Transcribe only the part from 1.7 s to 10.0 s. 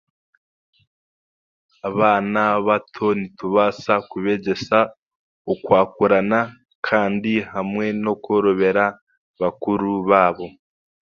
Abaana bato nitubaasa kubeegyesa okwakurana kandi hamwe n'okworobera bakuru